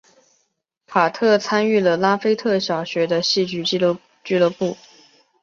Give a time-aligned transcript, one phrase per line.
[0.87, 3.77] 卡特参与了拉斐特小学的戏剧俱
[4.39, 4.75] 乐部。